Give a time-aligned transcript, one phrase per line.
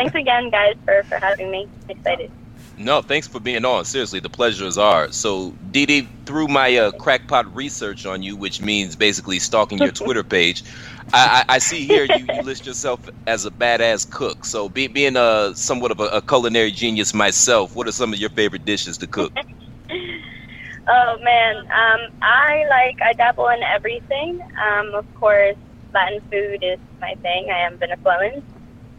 [0.00, 1.68] Thanks again, guys, for, for having me.
[1.88, 2.30] Excited.
[2.78, 3.84] No, thanks for being on.
[3.84, 5.14] Seriously, the pleasure is ours.
[5.14, 9.90] So, Dee Dee, through my uh, crackpot research on you, which means basically stalking your
[10.02, 10.64] Twitter page,
[11.12, 14.46] I, I, I, see here you, you, list yourself as a badass cook.
[14.46, 18.18] So, be, being a somewhat of a, a, culinary genius myself, what are some of
[18.18, 19.34] your favorite dishes to cook?
[19.90, 24.40] oh man, um, I like I dabble in everything.
[24.66, 25.56] Um, of course,
[25.92, 27.50] Latin food is my thing.
[27.50, 28.42] I am Venezuelan,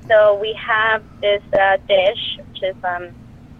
[0.07, 3.09] so we have this uh, dish, which is um,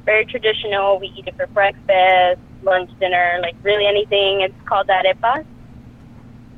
[0.05, 0.99] very traditional.
[0.99, 4.41] We eat it for breakfast, lunch, dinner, like really anything.
[4.41, 5.45] It's called arepas.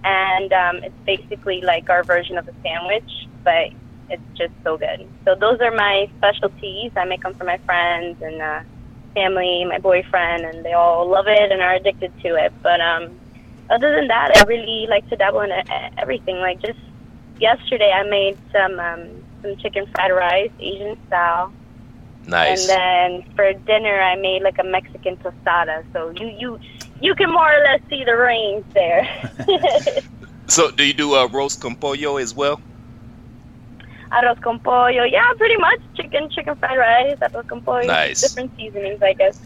[0.03, 3.69] And um, it's basically like our version of a sandwich, but
[4.09, 5.07] it's just so good.
[5.25, 6.91] So those are my specialties.
[6.95, 8.61] I make them for my friends and uh,
[9.13, 12.51] family, my boyfriend, and they all love it and are addicted to it.
[12.61, 13.17] But um,
[13.69, 15.63] other than that, I really like to dabble in uh,
[15.97, 16.37] everything.
[16.37, 16.79] Like just
[17.39, 21.53] yesterday, I made some um, some chicken fried rice, Asian style.
[22.25, 22.69] Nice.
[22.69, 25.83] And then for dinner, I made like a Mexican tostada.
[25.93, 26.59] So you you
[27.01, 29.03] you can more or less see the range there.
[30.47, 32.61] so do you do a uh, roast con pollo as well?
[34.11, 37.85] Arroz con pollo, yeah, pretty much chicken chicken fried rice, arroz con pollo.
[37.85, 38.21] Nice.
[38.21, 39.39] Different seasonings, I guess.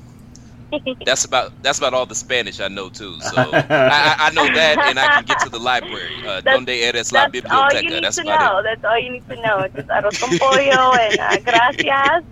[1.06, 3.20] That's about that's about all the Spanish I know too.
[3.22, 6.16] So I, I, know that, and I can get to the library.
[6.26, 7.76] Uh, Donde eres la biblioteca?
[7.76, 8.60] All you need that's to know.
[8.60, 8.64] It.
[8.64, 9.68] That's all you need to know.
[9.76, 11.84] Just arroz con pollo and uh, gracias.
[11.84, 12.24] Yeah.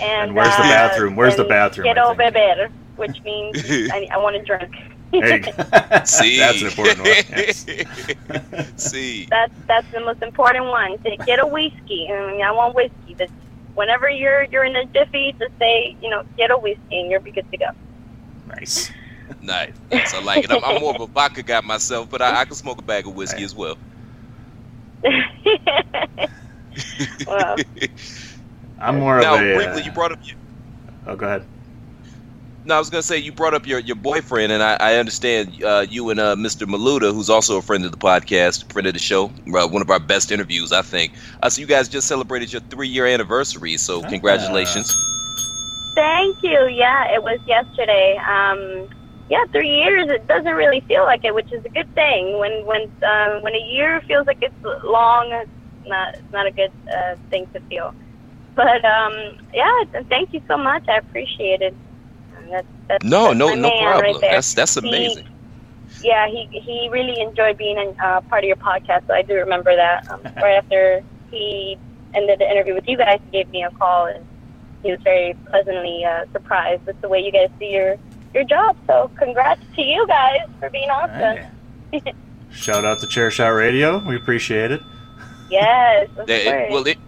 [0.00, 1.16] and, where's uh, the bathroom?
[1.16, 1.84] Where's the bathroom?
[1.84, 3.62] Quiero beber, which means
[3.92, 4.74] I, I want to drink.
[6.06, 7.06] See, that's an important one.
[7.06, 7.66] Yes.
[8.76, 10.98] See, that's that's the most important one.
[10.98, 12.08] To get a whiskey.
[12.10, 13.14] I mean, I want whiskey.
[13.14, 13.32] That's
[13.76, 17.22] whenever you're you're in a jiffy, just say, you know, get a whiskey and you'll
[17.22, 17.66] be good to go.
[18.48, 18.90] Nice.
[19.42, 19.72] nice.
[19.92, 20.50] Yes, I like it.
[20.50, 23.06] I'm, I'm, more of a vodka guy myself, but I, I can smoke a bag
[23.06, 23.44] of whiskey right.
[23.44, 23.78] as well.
[27.26, 27.56] well,
[28.80, 29.44] I'm more now, of a.
[29.44, 30.18] Now, briefly, uh, you brought up.
[31.06, 31.44] Oh, go ahead.
[32.66, 35.62] No, I was gonna say you brought up your, your boyfriend, and I, I understand
[35.62, 36.66] uh, you and uh, Mr.
[36.66, 39.88] Maluta, who's also a friend of the podcast, friend of the show, uh, one of
[39.88, 41.12] our best interviews, I think.
[41.40, 44.08] Uh, so you guys just celebrated your three year anniversary, so ah.
[44.08, 44.92] congratulations.
[45.94, 46.66] Thank you.
[46.66, 48.16] Yeah, it was yesterday.
[48.26, 48.88] Um,
[49.30, 50.10] yeah, three years.
[50.10, 52.36] It doesn't really feel like it, which is a good thing.
[52.36, 55.48] When when um, when a year feels like it's long, it's
[55.86, 57.94] not it's not a good uh, thing to feel.
[58.56, 60.88] But um, yeah, thank you so much.
[60.88, 61.76] I appreciate it.
[62.50, 64.14] That's, that's, no, that's no, no problem.
[64.14, 65.26] Right that's that's amazing.
[65.26, 69.06] He, yeah, he he really enjoyed being a uh, part of your podcast.
[69.06, 70.10] So I do remember that.
[70.10, 71.78] Um, right after he
[72.14, 74.24] ended the interview with you guys, he gave me a call, and
[74.82, 77.96] he was very pleasantly uh, surprised with the way you guys do your
[78.34, 78.76] your job.
[78.86, 81.44] So congrats to you guys for being awesome.
[81.92, 82.14] Hey.
[82.52, 83.98] Shout out to Chair Shot Radio.
[83.98, 84.82] We appreciate it.
[85.48, 86.98] Yes, of it- well, it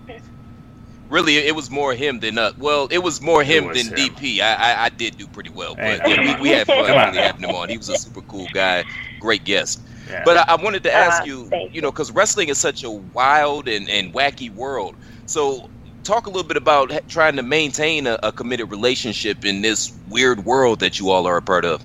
[1.08, 2.54] really it was more him than us.
[2.58, 4.10] Well, it was more him was than him.
[4.10, 4.40] DP.
[4.40, 6.98] I, I I did do pretty well, Hey, but yeah, we, we had fun Come
[6.98, 7.68] on really having him on.
[7.68, 8.84] He was a super cool guy,
[9.20, 9.82] great guest.
[10.08, 10.22] Yeah.
[10.24, 12.90] But I, I wanted to ask Uh, you, you know, because wrestling is such a
[12.90, 14.96] wild and, and wacky world.
[15.26, 15.70] So,
[16.04, 20.44] talk a little bit about trying to maintain a, a committed relationship in this weird
[20.44, 21.84] world that you all are a part of.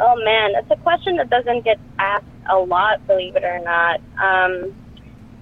[0.00, 4.00] Oh man, it's a question that doesn't get asked a lot, believe it or not.
[4.22, 4.74] Um,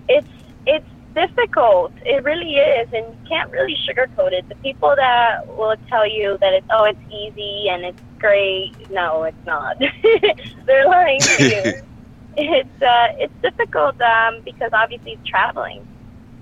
[0.09, 0.29] it's
[0.67, 1.93] it's difficult.
[2.05, 4.49] It really is, and you can't really sugarcoat it.
[4.49, 9.25] The people that will tell you that it's oh it's easy and it's great, no,
[9.25, 9.78] it's not.
[10.66, 11.82] They're lying to you.
[12.37, 15.87] it's uh, it's difficult um, because obviously it's traveling,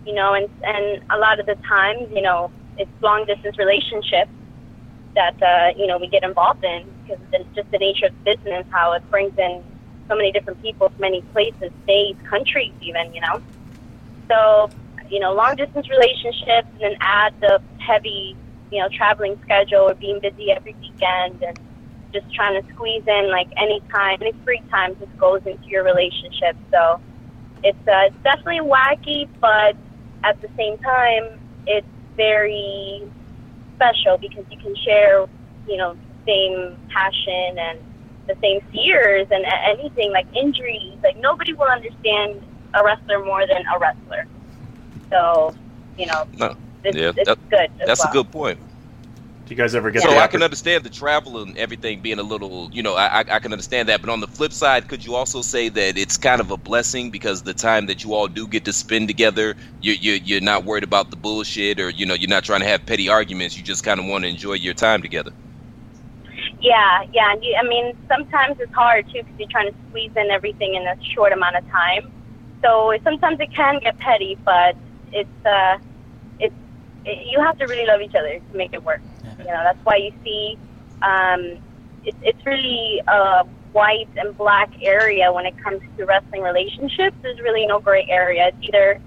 [0.06, 4.30] you know, and and a lot of the times, you know, it's long distance relationships
[5.14, 8.64] that uh, you know we get involved in because it's just the nature of business,
[8.70, 9.62] how it brings in
[10.08, 13.40] so many different people, from many places, states, countries, even you know.
[14.28, 14.70] So
[15.12, 18.34] you know, long distance relationships, and then add the heavy,
[18.70, 21.58] you know, traveling schedule or being busy every weekend and
[22.14, 25.84] just trying to squeeze in like any time, any free time just goes into your
[25.84, 26.56] relationship.
[26.70, 26.98] So
[27.62, 29.76] it's uh, it's definitely wacky, but
[30.24, 31.86] at the same time, it's
[32.16, 33.02] very
[33.76, 35.26] special because you can share,
[35.68, 35.94] you know,
[36.26, 37.78] same passion and
[38.28, 40.96] the same fears and anything like injuries.
[41.02, 42.40] Like nobody will understand
[42.74, 44.26] a wrestler more than a wrestler.
[45.10, 45.54] So,
[45.98, 46.54] you know, No.
[46.84, 47.70] it's, Yeah, it's that- good.
[47.80, 48.10] As That's well.
[48.10, 48.58] a good point.
[49.44, 52.18] Do you guys ever get So the I can understand the travel and everything being
[52.20, 54.00] a little, you know, I, I I can understand that.
[54.00, 57.10] But on the flip side, could you also say that it's kind of a blessing
[57.10, 60.64] because the time that you all do get to spend together, you you you're not
[60.64, 63.56] worried about the bullshit or you know you're not trying to have petty arguments.
[63.56, 65.32] You just kind of want to enjoy your time together.
[66.60, 67.34] Yeah, yeah.
[67.42, 70.82] You, I mean, sometimes it's hard too because you're trying to squeeze in everything in
[70.86, 72.12] a short amount of time.
[72.62, 74.76] So sometimes it can get petty, but
[75.12, 75.78] it's uh,
[76.38, 76.54] it's
[77.04, 79.00] it, you have to really love each other to make it work.
[79.38, 80.58] You know, that's why you see
[81.02, 81.58] um,
[82.04, 87.16] it, it's really a white and black area when it comes to wrestling relationships.
[87.22, 88.48] There's really no gray area.
[88.48, 89.00] It's either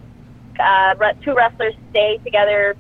[0.60, 2.76] uh, two wrestlers stay together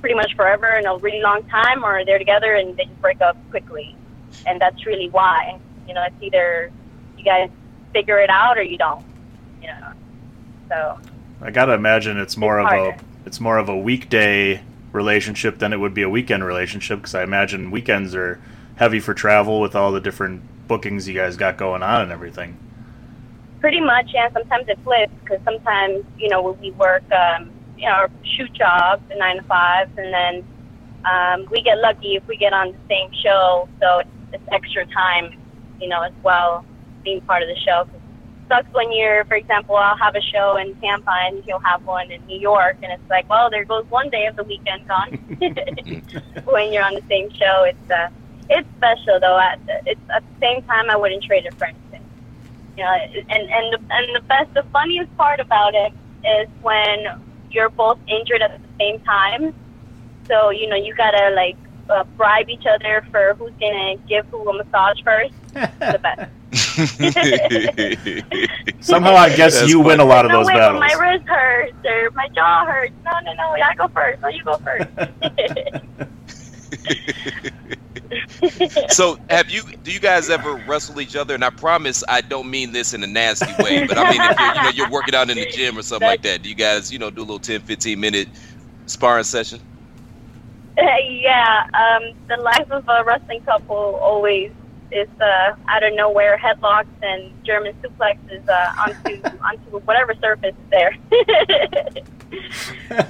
[0.00, 3.20] pretty much forever in a really long time, or they're together and they just break
[3.20, 3.96] up quickly.
[4.46, 5.60] And that's really why.
[5.86, 6.70] You know, it's either
[7.16, 7.50] you guys
[7.92, 9.04] figure it out or you don't.
[9.60, 9.87] You know,
[10.68, 10.98] so
[11.40, 12.90] I gotta imagine it's more It's of harder.
[12.90, 14.62] a it's more of a weekday
[14.92, 18.40] relationship than it would be a weekend relationship because I imagine weekends are
[18.76, 22.56] heavy for travel with all the different bookings you guys got going on and everything.
[23.60, 24.30] pretty much, yeah.
[24.32, 29.02] Sometimes it flips because sometimes you know we work, um, you know, our shoot jobs,
[29.08, 30.44] the nine to fives, and then
[31.04, 34.86] um, we get lucky if we get on the same show, so it's, it's extra
[34.86, 35.38] time,
[35.80, 36.64] you know, as well,
[37.04, 37.88] being part of the show.
[38.48, 41.58] 'Cause it sucks when you're, for example, I'll have a show in Tampa and he'll
[41.60, 44.44] have one in New York, and it's like, well, there goes one day of the
[44.44, 45.10] weekend gone.
[46.44, 48.08] when you're on the same show, it's uh,
[48.50, 49.38] it's special though.
[49.38, 52.04] At it's at the same time, I wouldn't trade it for anything.
[52.76, 52.90] You know,
[53.28, 55.92] and and the, and the best, the funniest part about it
[56.24, 57.06] is when
[57.50, 59.54] you're both injured at the same time.
[60.28, 61.56] So you know, you gotta like
[61.90, 65.34] uh, bribe each other for who's gonna give who a massage first.
[65.54, 66.30] the best.
[68.80, 70.80] Somehow I guess That's you win a lot of no, those wait, battles.
[70.80, 72.94] my wrist hurts or my jaw hurts.
[73.04, 74.22] No, no, no, I go first.
[74.22, 74.88] No, you go first.
[78.94, 79.62] so have you?
[79.82, 81.34] Do you guys ever wrestle each other?
[81.34, 84.38] And I promise I don't mean this in a nasty way, but I mean if
[84.38, 86.40] you're, you know you're working out in the gym or something like that.
[86.42, 88.28] Do you guys you know do a little 10, 15 minute
[88.86, 89.60] sparring session?
[90.78, 94.52] yeah, um, the life of a wrestling couple always
[94.90, 100.70] is uh, out of nowhere headlocks and German suplexes uh, onto onto whatever surface is
[100.70, 100.96] there.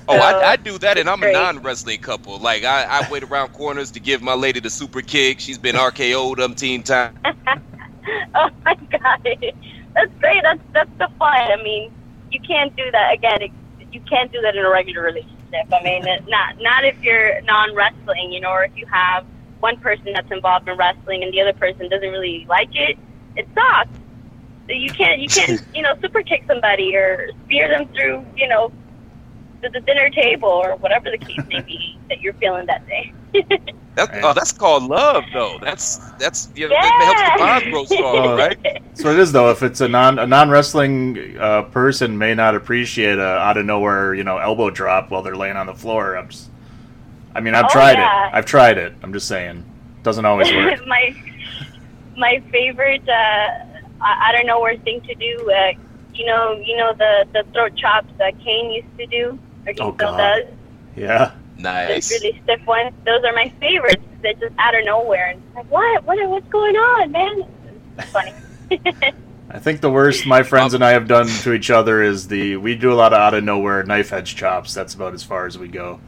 [0.09, 2.39] Oh, So, I, I do that, and I'm a non-wrestling couple.
[2.39, 5.41] Like I, I wait around corners to give my lady the super kick.
[5.41, 7.19] She's been RKO'd umpteen time.
[8.35, 9.29] oh my god,
[9.95, 10.43] that's great.
[10.43, 11.53] That's that's the fun.
[11.53, 11.93] I mean,
[12.31, 13.43] you can't do that again.
[13.43, 13.51] It,
[13.93, 15.73] you can't do that in a regular relationship.
[15.73, 19.25] I mean, not not if you're non-wrestling, you know, or if you have
[19.61, 22.99] one person that's involved in wrestling and the other person doesn't really like it.
[23.37, 23.91] It sucks.
[24.69, 28.71] You can't you can't you know super kick somebody or spear them through you know
[29.63, 33.13] the, the dinner table or whatever the case may be that you're feeling that day.
[33.95, 34.23] That's Right.
[34.23, 35.59] oh, that's called love, though.
[35.61, 38.57] That's that's you know, that helps the bond grow stronger, right?
[38.63, 39.51] That's what it is, though.
[39.51, 43.67] If it's a non a non wrestling uh, person, may not appreciate a out of
[43.67, 46.17] nowhere, you know, elbow drop while they're laying on the floor.
[46.17, 46.49] I'm just,
[47.39, 48.29] I mean, I've Oh, tried yeah.
[48.29, 48.35] it.
[48.35, 48.93] I've tried it.
[49.03, 49.65] I'm just saying,
[50.03, 50.85] doesn't always work.
[50.87, 51.15] my
[52.17, 53.65] my favorite uh,
[54.01, 55.73] I, I don't know where thing to do uh,
[56.15, 59.79] you know, you know the the throat chops that Kane used to do, or he
[59.81, 60.17] Oh, still God.
[60.19, 60.45] does.
[60.97, 61.33] Yeah.
[61.55, 62.11] Those Nice.
[62.11, 62.93] really stiff ones.
[63.05, 64.03] Those are my favorites.
[64.23, 66.05] They're just out of nowhere, and like, what?
[66.05, 66.29] What?
[66.29, 67.45] What's going on, man?
[67.99, 68.33] It's funny.
[69.51, 72.57] I think the worst my friends and I have done to each other is the
[72.57, 74.75] we do a lot of out of nowhere knife edge chops.
[74.75, 76.01] That's about as far as we go.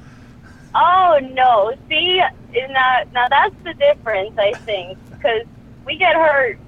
[0.75, 1.75] Oh no!
[1.89, 2.23] See,
[2.71, 5.43] now now that's the difference, I think, because
[5.85, 6.59] we get hurt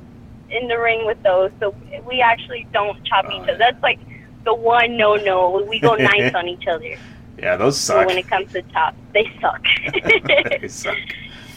[0.50, 1.75] in the ring with those, so
[2.06, 3.56] we actually don't chop each oh, other.
[3.59, 4.00] That's like
[4.44, 5.64] the one no no.
[5.68, 6.97] We go nice on each other.
[7.38, 8.06] Yeah, those So suck.
[8.06, 9.64] when it comes to chops, they suck.
[10.61, 10.97] they suck.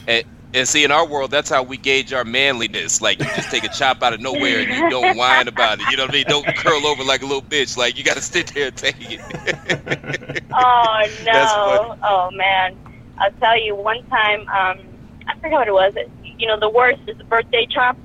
[0.08, 0.24] And,
[0.54, 3.02] and see, in our world, that's how we gauge our manliness.
[3.02, 5.90] Like, you just take a chop out of nowhere and you don't whine about it.
[5.90, 6.26] You know what I mean?
[6.28, 7.78] Don't curl over like a little bitch.
[7.78, 10.44] Like, you got to sit there and take it.
[10.54, 11.98] oh no!
[12.04, 12.78] Oh man!
[13.18, 13.76] I'll tell you.
[13.76, 14.80] One time, um,
[15.28, 15.94] I forgot what it was.
[16.38, 17.98] You know, the worst is the birthday chop.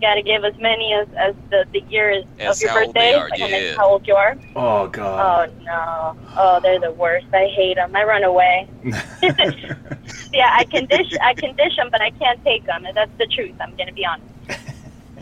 [0.00, 2.86] You got to give as many as as the the years As of your how
[2.86, 3.60] old they birthday, are, like and yeah.
[3.60, 4.36] then how old you are.
[4.56, 5.50] Oh God.
[5.50, 6.16] Oh no!
[6.36, 7.26] Oh, they're the worst.
[7.34, 7.94] I hate them.
[7.94, 8.68] I run away.
[10.32, 11.12] Yeah, I can dish.
[11.22, 12.84] I can dish them, but I can't take them.
[12.94, 13.54] That's the truth.
[13.60, 14.30] I'm gonna be honest.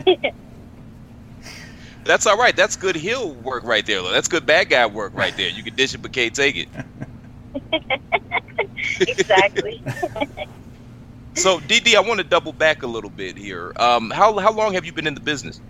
[2.05, 2.55] That's all right.
[2.55, 4.01] That's good heel work right there.
[4.01, 4.11] though.
[4.11, 5.49] That's good bad guy work right there.
[5.49, 6.67] You can dish it, but can't take it.
[8.99, 9.83] exactly.
[11.35, 13.71] So, DD, I want to double back a little bit here.
[13.77, 15.61] Um, how how long have you been in the business?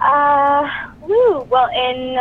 [0.00, 0.68] Uh,
[1.02, 1.42] woo.
[1.50, 2.18] Well, in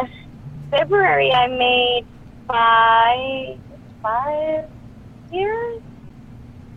[0.71, 2.05] February, I made
[2.47, 3.59] five
[4.01, 4.69] five
[5.31, 5.81] years.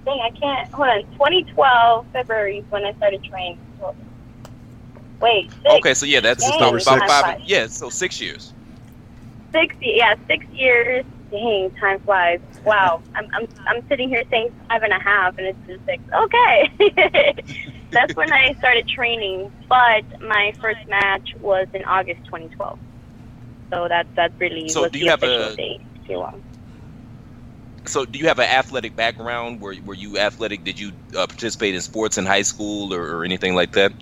[0.05, 0.73] Dang, I can't.
[0.73, 1.03] Hold on.
[1.13, 3.59] 2012 February is when I started training.
[5.21, 5.75] Wait, six.
[5.75, 7.03] Okay, so yeah, that's Dang, about, five.
[7.07, 7.41] flies.
[7.45, 8.53] Yeah, so six years.
[9.53, 11.05] Six, yeah, six years.
[11.31, 12.41] Dang, time flies.
[12.65, 16.03] Wow, I'm, I'm, I'm sitting here saying five and a half, and it's just six.
[16.15, 17.35] Okay,
[17.93, 19.51] that's when I started training.
[19.69, 22.79] But my first match was in August 2012,
[23.73, 25.81] so that that really So was do the you have official a- date.
[26.03, 26.43] If you will.
[27.87, 29.61] So, do you have an athletic background?
[29.63, 30.65] Were Were you athletic?
[30.65, 33.93] Did you uh, participate in sports in high school or, or anything like that?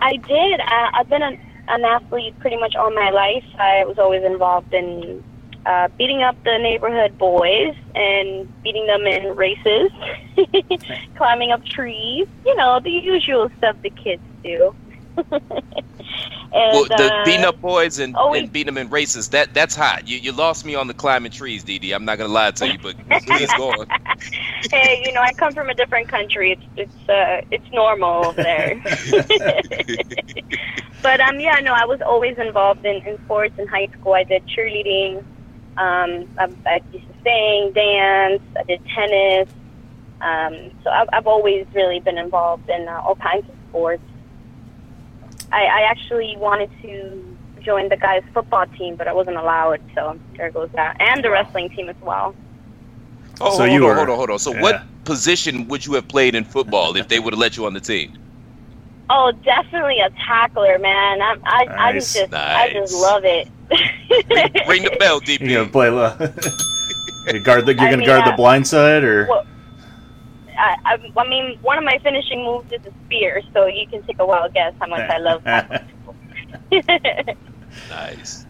[0.00, 0.60] I did.
[0.60, 3.44] Uh, I've been an, an athlete pretty much all my life.
[3.58, 5.22] I was always involved in
[5.66, 9.90] uh, beating up the neighborhood boys and beating them in races,
[11.16, 12.26] climbing up trees.
[12.44, 14.74] You know, the usual stuff the kids do.
[15.16, 15.40] and,
[16.52, 19.28] well, the uh, beating up boys and, always- and beating them in races.
[19.30, 20.06] That that's hot.
[20.08, 21.94] You you lost me on the climbing trees, DD.
[21.94, 23.86] I'm not gonna lie to you, but please go on.
[24.72, 26.52] hey, you know, I come from a different country.
[26.52, 28.80] It's it's uh, it's normal over there.
[31.02, 34.14] but um, yeah, no, I was always involved in, in sports in high school.
[34.14, 35.24] I did cheerleading.
[35.76, 38.42] Um, I, I used to sing, dance.
[38.58, 39.48] I did tennis.
[40.20, 44.02] Um, so I've, I've always really been involved in uh, all kinds of sports.
[45.52, 49.80] I, I actually wanted to join the guys' football team, but I wasn't allowed.
[49.94, 52.34] So there goes that, and the wrestling team as well.
[53.40, 54.38] Oh, So hold you on, were- hold on, hold on.
[54.38, 54.62] So, yeah.
[54.62, 57.74] what position would you have played in football if they would have let you on
[57.74, 58.16] the team?
[59.10, 61.20] Oh, definitely a tackler, man.
[61.20, 62.14] I'm, I, I Nice.
[62.14, 63.48] just, I just love it.
[63.70, 65.40] Ring, ring the bell, DP.
[65.40, 65.88] You're gonna play.
[65.88, 66.32] Uh,
[67.32, 67.74] you guard the.
[67.74, 69.46] You're I gonna mean, guard uh, the blind side, or Well,
[70.58, 74.02] I, I, I mean, one of my finishing moves is a spear, so you can
[74.04, 75.88] take a wild guess how much I love tackling
[76.70, 77.34] people.
[77.90, 78.46] Nice.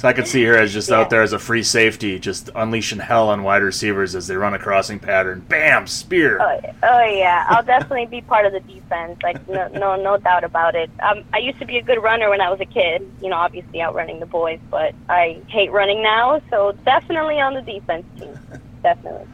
[0.00, 0.96] So I could see her as just Yeah.
[0.96, 4.54] out there as a free safety, just unleashing hell on wide receivers as they run
[4.54, 5.44] a crossing pattern.
[5.46, 6.40] Bam, spear.
[6.40, 6.72] oh, yeah.
[6.82, 9.18] oh yeah, I'll definitely be part of the defense.
[9.22, 10.88] Like no, no, no doubt about it.
[11.02, 13.06] Um, I used to be a good runner when I was a kid.
[13.20, 16.40] You know, obviously outrunning the boys, but I hate running now.
[16.48, 18.38] So definitely on the defense team.
[18.82, 19.26] Definitely.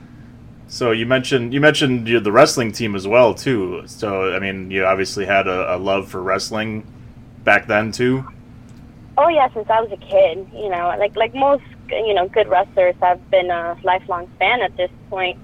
[0.67, 3.85] So you mentioned you mentioned the wrestling team as well too.
[3.87, 6.85] So I mean, you obviously had a, a love for wrestling
[7.45, 8.27] back then too.
[9.19, 12.49] Oh yeah, since I was a kid, you know, like like most you know good
[12.49, 15.39] wrestlers, I've been a lifelong fan at this point.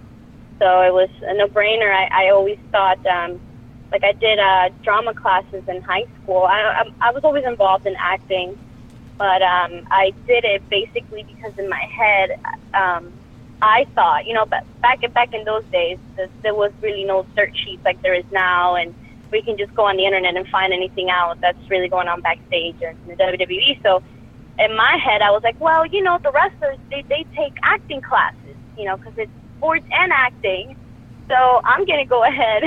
[0.59, 1.91] So it was a no-brainer.
[1.91, 3.41] I, I always thought, um,
[3.91, 6.45] like I did uh, drama classes in high school.
[6.45, 8.57] I, I I was always involved in acting,
[9.19, 12.31] but um, I did it basically because in my head,
[12.75, 13.11] um,
[13.63, 15.99] I thought, you know, back back in those days,
[16.43, 18.95] there was really no search sheets like there is now, and
[19.33, 22.21] we can just go on the internet and find anything out that's really going on
[22.21, 23.83] backstage or in the WWE.
[23.83, 24.03] So
[24.59, 28.03] in my head, I was like, well, you know, the wrestlers they they take acting
[28.03, 30.77] classes, you know, because it's sports and acting.
[31.29, 32.63] So I'm gonna go ahead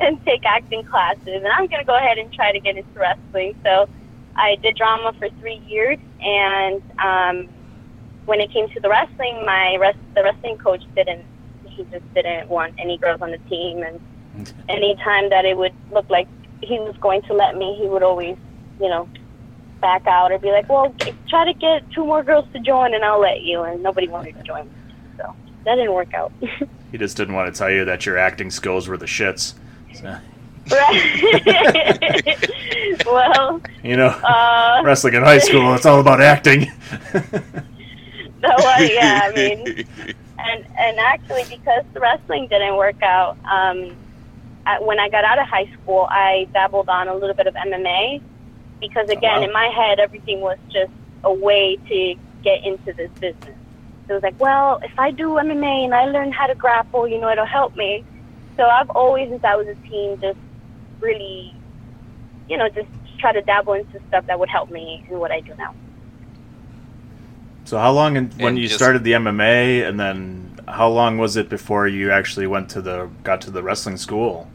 [0.00, 3.54] and take acting classes, and I'm gonna go ahead and try to get into wrestling.
[3.64, 3.88] So
[4.36, 7.48] I did drama for three years, and um,
[8.26, 11.24] when it came to the wrestling, my rest the wrestling coach didn't.
[11.64, 13.98] He just didn't want any girls on the team, and
[14.68, 16.28] anytime that it would look like
[16.62, 18.36] he was going to let me, he would always,
[18.80, 19.08] you know,
[19.80, 20.94] back out or be like, well,
[21.28, 23.62] try to get two more girls to join and I'll let you.
[23.62, 24.70] And nobody wanted to join.
[25.16, 25.34] So
[25.64, 26.32] that didn't work out.
[26.92, 29.54] He just didn't want to tell you that your acting skills were the shits.
[29.94, 30.14] So,
[30.70, 32.38] right.
[33.06, 36.70] well, you know, uh, wrestling in high school, it's all about acting.
[37.14, 37.22] no,
[38.58, 39.86] well, yeah, I mean,
[40.38, 43.96] and and actually because the wrestling didn't work out, um,
[44.66, 47.54] I, when I got out of high school, I dabbled on a little bit of
[47.54, 48.22] MMA
[48.80, 49.44] because oh, again, wow.
[49.44, 50.92] in my head, everything was just
[51.24, 53.56] a way to get into this business.
[54.06, 57.06] So it was like, well, if I do MMA and I learn how to grapple,
[57.06, 58.04] you know, it'll help me.
[58.56, 60.38] So I've always, since I was a teen, just
[61.00, 61.54] really,
[62.48, 62.88] you know, just
[63.18, 65.74] try to dabble into stuff that would help me in what I do now.
[67.64, 71.18] So how long in, when And you just- started the MMA, and then how long
[71.18, 74.48] was it before you actually went to the got to the wrestling school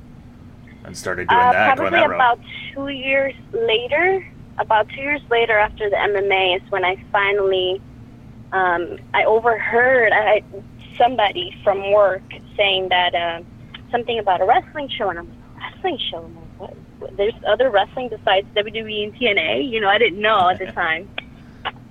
[0.83, 2.39] and started doing Uh, that, probably that about
[2.73, 4.25] two years later,
[4.57, 7.79] about two years later after the MMA is when I finally,
[8.51, 10.43] um, I overheard I,
[10.97, 12.23] somebody from work
[12.55, 13.41] saying that uh,
[13.91, 16.23] something about a wrestling show, and I'm like, wrestling show?
[16.23, 17.17] I'm like, what?
[17.17, 19.69] There's other wrestling besides WWE and TNA.
[19.69, 21.07] You know, I didn't know at the time.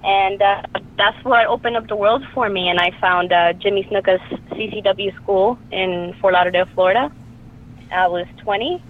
[0.07, 0.63] And uh,
[0.97, 4.21] that's where it opened up the world for me, and I found uh, Jimmy Snuka's
[4.53, 7.11] CCW school in Fort Lauderdale, Florida.
[7.91, 8.83] I was 20,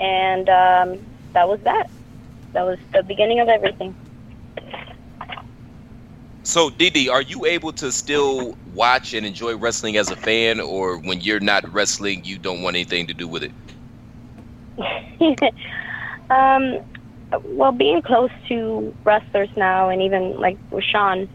[0.00, 1.90] and um, that was that.
[2.54, 3.94] That was the beginning of everything.
[6.44, 10.98] So, Didi, are you able to still watch and enjoy wrestling as a fan, or
[11.00, 13.52] when you're not wrestling, you don't want anything to do with it?
[16.30, 16.78] um,
[17.44, 21.28] well, being close to wrestlers now, and even like with Sean,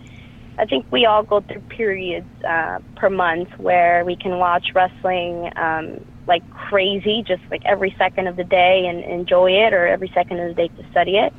[0.59, 5.51] I think we all go through periods uh, per month where we can watch wrestling
[5.55, 10.11] um, like crazy, just like every second of the day and enjoy it, or every
[10.13, 11.33] second of the day to study it.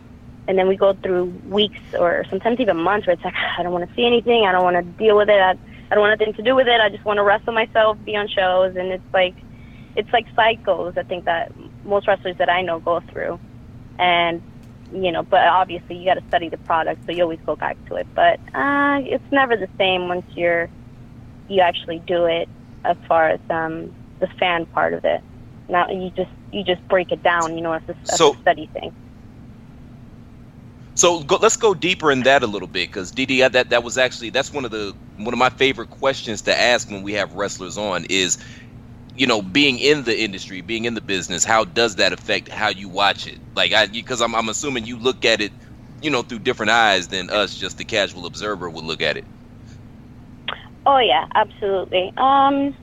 [0.47, 3.73] And then we go through weeks or sometimes even months where it's like, I don't
[3.73, 5.51] want to see anything, I don't want to deal with it, I,
[5.91, 8.17] I don't want nothing to do with it, I just want to wrestle myself, be
[8.17, 9.35] on shows, and it's like,
[9.95, 10.97] it's like cycles.
[10.97, 11.53] I think that
[11.85, 13.39] most wrestlers that I know go through,
[13.99, 14.41] and
[14.91, 17.79] you know, but obviously you got to study the product, so you always go back
[17.89, 18.09] to it.
[18.15, 20.71] But uh, it's never the same once you're
[21.49, 22.49] you actually do it.
[22.85, 25.23] As far as um, the fan part of it,
[25.69, 27.57] now you just you just break it down.
[27.57, 28.93] You know, as a, as So- a study thing.
[30.95, 33.97] So go, let's go deeper in that a little bit, because Didi, that that was
[33.99, 37.35] actually that's one of the one of my favorite questions to ask when we have
[37.35, 38.39] wrestlers on is,
[39.19, 42.71] you know, being in the industry, being in the business, how does that affect how
[42.71, 43.41] you watch it?
[43.57, 45.53] Like, I because I'm I'm assuming you look at it,
[46.03, 49.27] you know, through different eyes than us, just the casual observer would look at it.
[50.87, 52.13] Oh yeah, absolutely.
[52.19, 52.75] Um,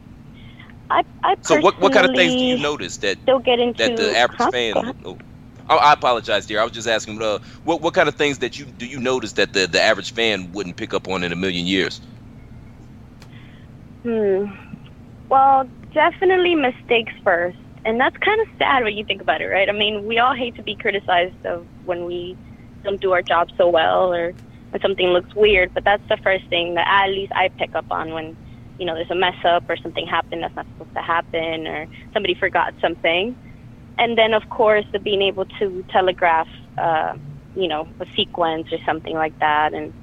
[0.90, 3.78] I I So what what kind of things do you notice that Still get into
[3.78, 4.52] that the average Huh?
[4.52, 4.86] fan?
[5.06, 5.20] Oh,
[5.68, 6.62] I I apologize, dear.
[6.62, 9.34] I was just asking, uh, what what kind of things that you do you notice
[9.34, 12.02] that the the average fan wouldn't pick up on in a million years?
[14.06, 14.46] Hmm.
[15.30, 17.58] Well, definitely mistakes first.
[17.86, 19.70] And that's kind of sad when you think about it, right?
[19.70, 22.38] I mean, we all hate to be criticized of when we
[22.84, 24.34] don't do our job so well or
[24.72, 27.86] when something looks weird, but that's the first thing that at least I pick up
[27.90, 28.38] on when,
[28.78, 31.88] you know, there's a mess up or something happened that's not supposed to happen or
[32.14, 33.36] somebody forgot something.
[33.98, 37.14] And then, of course, the being able to telegraph, uh,
[37.56, 39.74] you know, a sequence or something like that.
[39.74, 39.94] And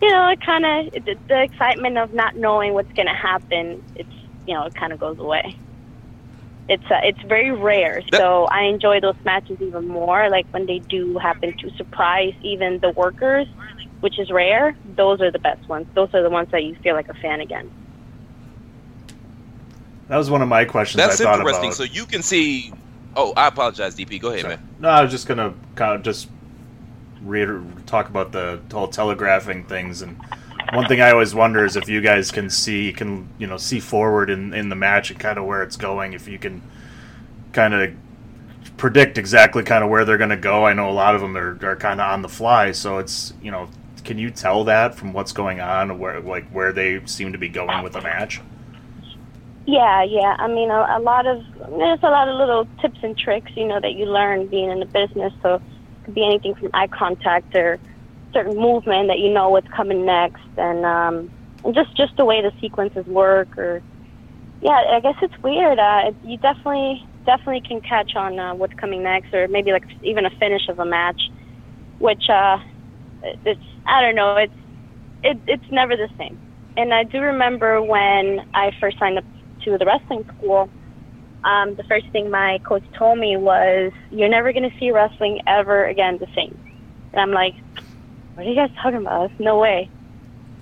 [0.00, 3.82] you know, it kind of the, the excitement of not knowing what's going to happen.
[3.94, 4.08] It's
[4.50, 5.56] you know, it kind of goes away.
[6.68, 10.28] It's uh, it's very rare, so I enjoy those matches even more.
[10.28, 13.46] Like when they do happen to surprise even the workers,
[14.00, 14.76] which is rare.
[14.96, 15.86] Those are the best ones.
[15.94, 17.70] Those are the ones that you feel like a fan again.
[20.08, 21.66] That was one of my questions That's I thought interesting.
[21.66, 21.76] about.
[21.76, 22.72] So you can see.
[23.14, 24.20] Oh, I apologize, DP.
[24.20, 24.68] Go ahead, man.
[24.80, 26.28] No, I was just gonna kind of just
[27.22, 30.20] reiter- talk about the whole telegraphing things, and
[30.72, 33.80] one thing I always wonder is if you guys can see, can you know, see
[33.80, 36.12] forward in in the match and kind of where it's going.
[36.12, 36.62] If you can
[37.52, 37.92] kind of
[38.76, 40.64] predict exactly kind of where they're going to go.
[40.64, 43.34] I know a lot of them are, are kind of on the fly, so it's
[43.42, 43.68] you know,
[44.04, 47.48] can you tell that from what's going on, where like where they seem to be
[47.48, 48.40] going with the match?
[49.66, 50.34] Yeah, yeah.
[50.38, 51.44] I mean, a, a lot of
[51.78, 54.80] there's a lot of little tips and tricks, you know, that you learn being in
[54.80, 55.32] the business.
[55.42, 55.62] So it
[56.04, 57.78] could be anything from eye contact or
[58.32, 61.30] certain movement that you know what's coming next, and um,
[61.64, 63.58] and just just the way the sequences work.
[63.58, 63.82] Or
[64.60, 65.78] yeah, I guess it's weird.
[65.78, 70.26] Uh, you definitely definitely can catch on uh, what's coming next, or maybe like even
[70.26, 71.30] a finish of a match,
[71.98, 72.58] which uh,
[73.44, 74.36] it's I don't know.
[74.36, 74.54] It's
[75.22, 76.38] it, it's never the same.
[76.76, 79.24] And I do remember when I first signed up
[79.64, 80.70] to the wrestling school,
[81.44, 85.40] um, the first thing my coach told me was, "You're never going to see wrestling
[85.46, 86.56] ever again the same."
[87.12, 87.54] And I'm like,
[88.40, 89.30] what are you guys talking about?
[89.38, 89.90] No way.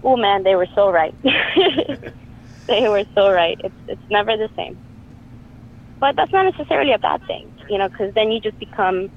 [0.03, 1.15] Oh man, they were so right.
[2.69, 3.57] they were so right.
[3.63, 4.81] It's it's never the same.
[6.01, 9.11] But that's not necessarily a bad thing, you know, because then you just become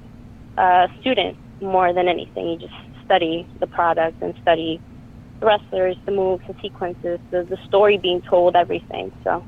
[0.56, 2.50] a student more than anything.
[2.50, 2.72] You just
[3.04, 4.80] study the product and study
[5.40, 9.10] the wrestlers, the moves, the sequences, the the story being told, everything.
[9.24, 9.44] So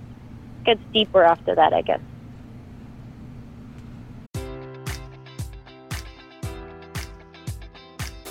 [0.67, 2.01] it gets deeper after that, I guess.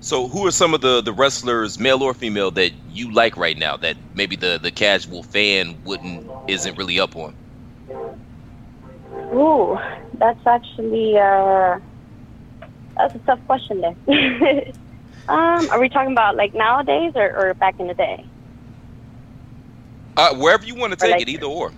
[0.00, 3.56] So, who are some of the, the wrestlers, male or female, that you like right
[3.56, 7.36] now that maybe the, the casual fan wouldn't isn't really up on?
[9.34, 9.78] Ooh,
[10.18, 11.78] that's actually uh,
[12.96, 13.96] that's a tough question there.
[15.28, 18.28] um, are we talking about like nowadays or, or back in the day?
[20.16, 21.74] Uh, wherever you want to take like- it, either or.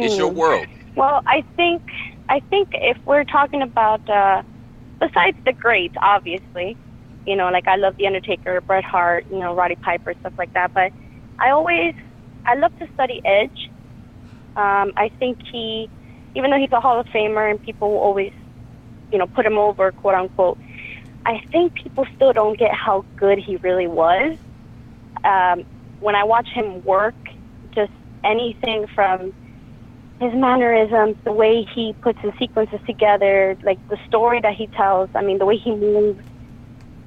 [0.00, 0.32] It's your Hmm.
[0.32, 0.68] world.
[0.96, 1.82] Well, I think
[2.28, 4.42] I think if we're talking about uh,
[5.02, 6.78] besides the greats, obviously,
[7.26, 10.52] you know, like I love the Undertaker, Bret Hart, you know, Roddy Piper, stuff like
[10.54, 10.70] that.
[10.74, 10.92] But
[11.40, 11.94] I always
[12.46, 13.70] I love to study Edge.
[14.56, 15.88] Um, I think he,
[16.34, 18.32] even though he's a Hall of Famer and people will always,
[19.10, 20.58] you know, put him over, quote unquote.
[21.24, 24.36] I think people still don't get how good he really was.
[25.24, 25.62] Um,
[26.00, 27.14] when I watch him work,
[27.74, 27.92] just
[28.24, 29.32] anything from
[30.22, 35.10] his mannerisms, the way he puts his sequences together, like the story that he tells.
[35.14, 36.22] I mean, the way he moves.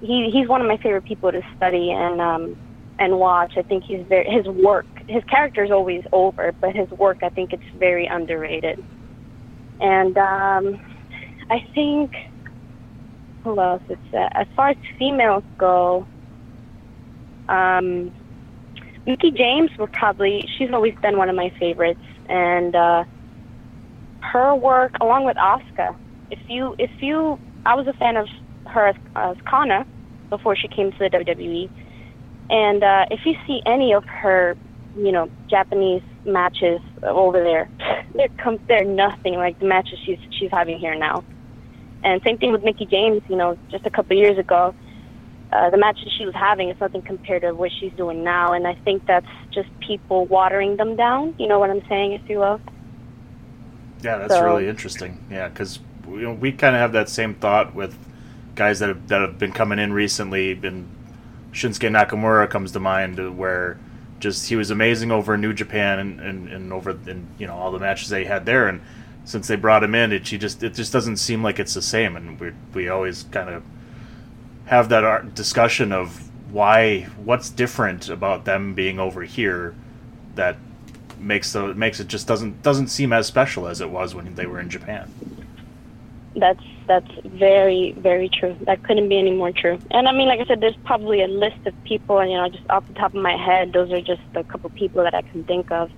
[0.02, 2.58] He he's one of my favorite people to study and um
[3.00, 3.54] and watch.
[3.58, 4.86] I think he's very his work.
[5.08, 8.84] His character is always over, but his work, I think, it's very underrated.
[9.80, 10.80] And um,
[11.50, 12.14] I think
[13.44, 13.84] who else?
[13.88, 16.06] It's uh, as far as females go.
[17.48, 18.12] Um,
[19.06, 20.50] Mickie James will probably.
[20.58, 23.04] She's always been one of my favorites, and uh,
[24.32, 25.96] her work along with Asuka.
[26.32, 28.28] If you, if you, I was a fan of
[28.68, 29.86] her as, as Kana
[30.30, 31.70] before she came to the WWE,
[32.50, 34.56] and uh, if you see any of her,
[34.96, 37.70] you know, Japanese matches over there,
[38.14, 41.24] they're com- they're nothing like the matches she's she's having here now.
[42.04, 43.22] And same thing with Mickie James.
[43.28, 44.76] You know, just a couple years ago,
[45.56, 48.54] uh, the matches she was having is nothing compared to what she's doing now.
[48.54, 51.34] And I think that's just people watering them down.
[51.38, 52.60] You know what I'm saying, if you will.
[54.02, 55.24] Yeah, that's So- really interesting.
[55.32, 57.98] Yeah, because you know, we kind of have that same thought with
[58.56, 60.54] guys that have, that have been coming in recently.
[60.54, 60.88] Been
[61.52, 63.78] Shinsuke Nakamura comes to mind, uh, where
[64.20, 67.56] just he was amazing over in New Japan and, and, and over in you know
[67.56, 68.68] all the matches they had there.
[68.68, 68.82] And
[69.24, 71.82] since they brought him in, it she just it just doesn't seem like it's the
[71.82, 72.16] same.
[72.16, 73.64] And we we always kind of
[74.66, 79.76] have that discussion of why what's different about them being over here
[80.36, 80.58] that
[81.20, 84.46] makes the makes it just doesn't doesn't seem as special as it was when they
[84.46, 85.12] were in Japan.
[86.36, 88.56] That's that's very very true.
[88.62, 89.80] That couldn't be any more true.
[89.92, 92.50] And I mean, like I said, there's probably a list of people, and you know,
[92.50, 95.22] just off the top of my head, those are just a couple people that I
[95.22, 95.92] can think of.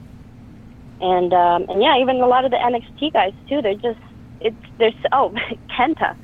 [1.01, 3.62] And um, and yeah, even a lot of the NXT guys too.
[3.62, 3.99] They're just
[4.41, 5.34] it's there's oh
[5.69, 6.15] Kenta.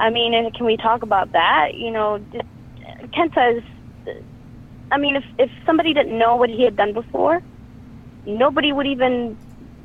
[0.00, 1.74] I mean, and can we talk about that?
[1.74, 2.44] You know, just,
[3.12, 3.62] Kenta is.
[4.90, 7.42] I mean, if if somebody didn't know what he had done before,
[8.26, 9.36] nobody would even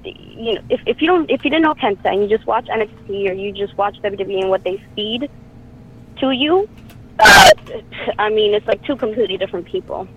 [0.04, 2.66] you know, if, if you don't, if you didn't know Kenta and you just watch
[2.68, 5.30] NXT or you just watch WWE and what they feed
[6.22, 6.68] to you,
[7.18, 7.52] Uh,
[8.20, 10.08] I mean, it's like two completely different people.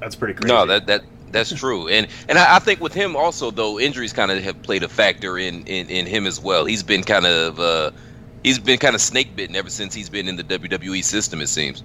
[0.00, 0.54] That's pretty crazy.
[0.54, 1.02] No, that that
[1.34, 4.62] that's true, and and I, I think with him also though injuries kind of have
[4.62, 6.64] played a factor in, in in him as well.
[6.64, 7.90] He's been kind of uh,
[8.44, 11.40] he's been kind of snake bitten ever since he's been in the WWE system.
[11.40, 11.82] It seems.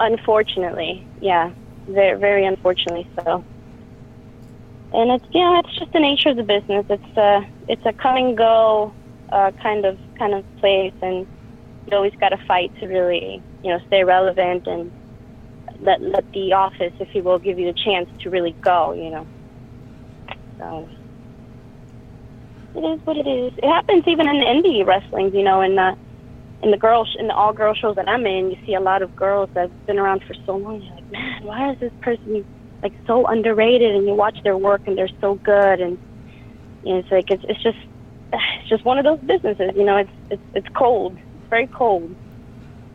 [0.00, 1.52] Unfortunately, yeah,
[1.86, 3.44] very very unfortunately so.
[4.92, 6.84] And it's yeah, it's just the nature of the business.
[6.90, 8.92] It's a it's a come and go
[9.30, 11.28] uh, kind of kind of place, and
[11.86, 14.90] you always got to fight to really you know stay relevant and
[15.80, 18.92] let let the office, if you will, give you the chance to really go.
[18.92, 19.26] You know,
[20.58, 20.88] so
[22.74, 23.52] it is what it is.
[23.58, 25.34] It happens even in the indie wrestling.
[25.34, 25.96] You know, in the
[26.62, 29.02] in the girls in the all girl shows that I'm in, you see a lot
[29.02, 30.80] of girls that've been around for so long.
[30.82, 32.44] You're like, man, why is this person
[32.82, 33.94] like so underrated?
[33.94, 35.98] And you watch their work and they're so good, and
[36.84, 37.78] you know, it's like it's it's just
[38.32, 39.72] it's just one of those businesses.
[39.76, 41.16] You know, it's it's it's cold.
[41.16, 42.14] It's very cold.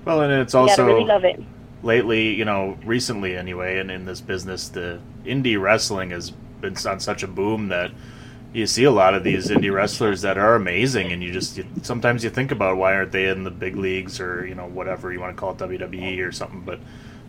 [0.06, 1.40] Well, and it's You also gotta really love it.
[1.84, 7.00] Lately, you know, recently anyway, and in this business, the indie wrestling has been on
[7.00, 7.92] such a boom that
[8.54, 11.66] you see a lot of these indie wrestlers that are amazing, and you just you,
[11.84, 15.14] sometimes you think about why aren't they in the big leagues or you know whatever
[15.14, 16.80] you want to call it WWE or something, but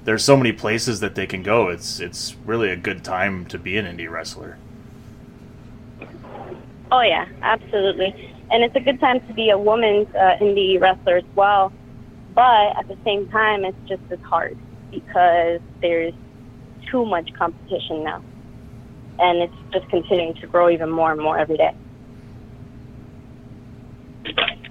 [0.04, 1.68] there's so many places that they can go.
[1.68, 4.56] It's it's really a good time to be an indie wrestler.
[6.90, 8.34] Oh yeah, absolutely.
[8.50, 11.72] And it's a good time to be a woman's uh, indie wrestler as well.
[12.34, 14.56] But at the same time, it's just as hard
[14.92, 16.14] because there's
[16.90, 18.22] too much competition now,
[19.18, 21.72] and it's just continuing to grow even more and more every day.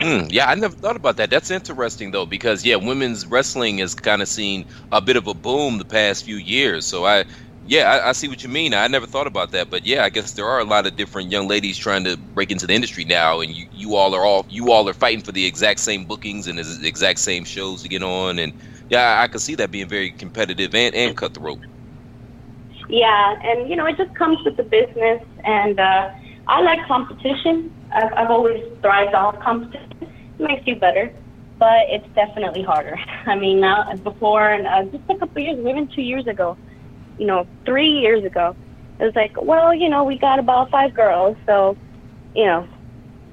[0.01, 1.29] Hmm, yeah, I never thought about that.
[1.31, 5.33] That's interesting though, because yeah, women's wrestling has kind of seen a bit of a
[5.33, 6.85] boom the past few years.
[6.85, 7.25] So I,
[7.69, 8.73] yeah, I, I see what you mean.
[8.73, 11.29] I never thought about that, but yeah, I guess there are a lot of different
[11.29, 14.43] young ladies trying to break into the industry now, and you, you all are all
[14.49, 17.87] you all are fighting for the exact same bookings and the exact same shows to
[17.87, 18.53] get on, and
[18.89, 21.59] yeah, I, I can see that being very competitive and and cutthroat.
[22.89, 26.09] Yeah, and you know, it just comes with the business, and uh,
[26.47, 27.69] I like competition.
[27.93, 29.87] I've, I've always thrived off competition.
[30.01, 31.13] It makes you better,
[31.59, 32.97] but it's definitely harder.
[33.27, 36.57] I mean, now before and uh, just a couple years, even two years ago,
[37.19, 38.55] you know, three years ago,
[38.99, 41.77] it was like, well, you know, we got about five girls, so,
[42.35, 42.67] you know,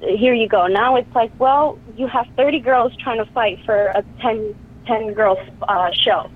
[0.01, 0.67] here you go.
[0.67, 4.53] Now it's like, well, you have 30 girls trying to fight for a 10,
[4.85, 6.29] 10 girls uh, show.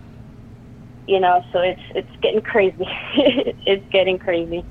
[1.08, 2.88] You know so it's it's getting crazy.
[3.66, 4.64] It's getting crazy.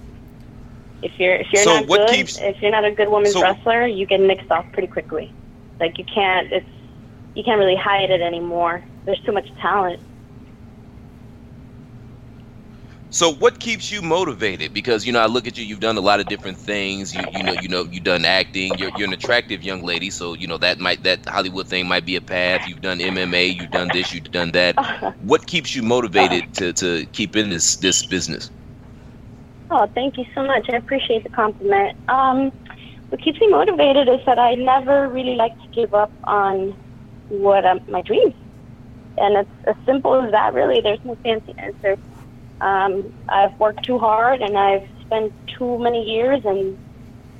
[1.02, 3.42] If you're if you're So not good keeps- if you're not a good women's so-
[3.42, 5.34] wrestler you get mixed off pretty quickly.
[5.80, 6.66] Like you can't it's
[7.34, 8.82] you can't really hide it anymore.
[9.04, 10.00] There's too much talent
[13.10, 14.72] So what keeps you motivated?
[14.72, 15.64] Because you know, I look at you.
[15.64, 17.12] You've done a lot of different things.
[17.14, 18.76] You you know you know you've done acting.
[18.78, 20.10] You're you're an attractive young lady.
[20.10, 22.66] So you know that might that Hollywood thing might be a path.
[22.66, 23.48] You've done MMA.
[23.48, 24.12] You've done this.
[24.12, 24.78] You've done that.
[25.18, 28.50] What keeps you motivated to to keep in this this business?
[29.70, 32.52] oh thank you so much i appreciate the compliment um
[33.10, 36.76] what keeps me motivated is that i never really like to give up on
[37.28, 38.34] what um, my dreams
[39.18, 41.96] and it's as simple as that really there's no fancy answer
[42.60, 46.76] um, I've worked too hard and I've spent too many years and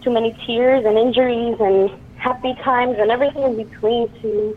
[0.02, 4.56] too many tears and injuries and happy times and everything in between to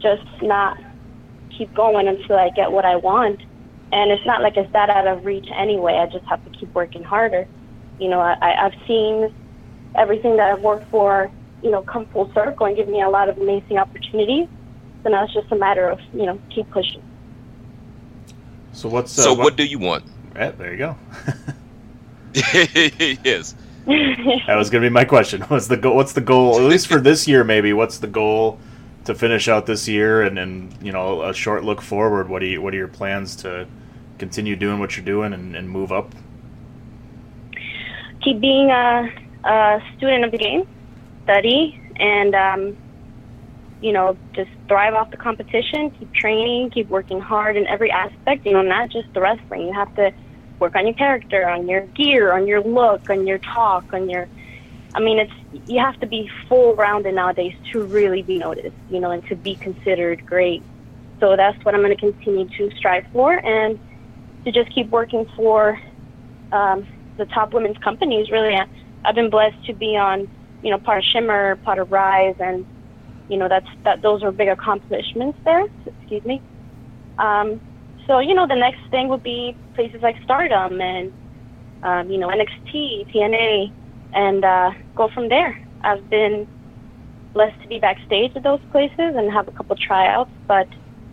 [0.00, 0.76] just not
[1.56, 3.40] keep going until I get what I want.
[3.92, 5.94] And it's not like it's that out of reach anyway.
[5.94, 7.46] I just have to keep working harder.
[7.98, 9.32] You know, I, I've seen
[9.96, 11.30] everything that I've worked for,
[11.62, 14.48] you know, come full circle and give me a lot of amazing opportunities.
[15.02, 17.02] So now it's just a matter of, you know, keep pushing.
[18.78, 20.04] So what's uh, So what do you want?
[20.36, 20.96] Eh, there you go.
[22.34, 23.56] yes.
[23.86, 25.40] That was going to be my question.
[25.48, 25.96] What's the goal?
[25.96, 26.60] What's the goal?
[26.60, 27.72] At least for this year, maybe.
[27.72, 28.60] What's the goal
[29.06, 32.28] to finish out this year, and then you know a short look forward?
[32.28, 33.66] What do you What are your plans to
[34.18, 36.12] continue doing what you're doing and, and move up?
[38.22, 39.10] keep being a,
[39.44, 40.68] a student of the game,
[41.24, 42.76] study, and um,
[43.80, 45.90] you know just thrive off the competition.
[45.98, 48.44] Keep training, keep working hard in every aspect.
[48.46, 49.66] You know, not just the wrestling.
[49.66, 50.12] You have to
[50.58, 54.28] work on your character, on your gear, on your look, on your talk, on your.
[54.94, 58.76] I mean, it's you have to be full rounded nowadays to really be noticed.
[58.88, 60.62] You know, and to be considered great.
[61.20, 63.78] So that's what I'm going to continue to strive for, and
[64.44, 65.78] to just keep working for
[66.52, 66.86] um,
[67.16, 68.30] the top women's companies.
[68.30, 68.56] Really,
[69.04, 70.28] I've been blessed to be on,
[70.62, 72.64] you know, part of Shimmer, part of Rise, and
[73.28, 74.02] you know that's that.
[74.02, 75.64] Those are big accomplishments there.
[75.86, 76.42] Excuse me.
[77.18, 77.60] Um,
[78.06, 81.12] so you know, the next thing would be places like Stardom and
[81.82, 83.72] um, you know NXT, TNA,
[84.12, 85.58] and uh, go from there.
[85.82, 86.48] I've been
[87.34, 90.68] blessed to be backstage at those places and have a couple tryouts, but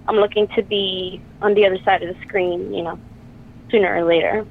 [0.07, 2.99] I'm looking to be on the other side of the screen, you know,
[3.69, 4.45] sooner or later.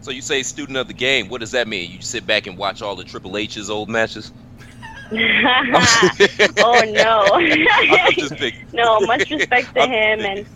[0.00, 1.28] So you say student of the game.
[1.28, 1.90] What does that mean?
[1.90, 4.30] You sit back and watch all the Triple H's old matches?
[5.12, 7.26] oh no.
[7.32, 8.66] I'm just picking.
[8.72, 10.46] no, much respect to him and